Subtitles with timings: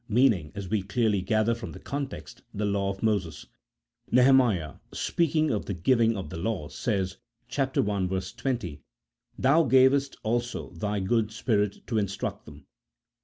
[0.09, 3.45] meaning, as we clearly gather from the context, the law of Moses.
[4.11, 7.17] Nehe miah, speaking of the giving of the law, says,
[7.55, 7.65] i.
[7.65, 8.81] 20,"
[9.37, 12.65] Thou gavest also thy good Spirit to instruct them."